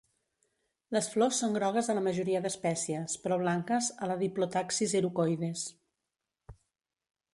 [0.95, 5.67] Les flors són grogues a la majoria d'espècies, però blanques a la "Diplotaxis erucoides".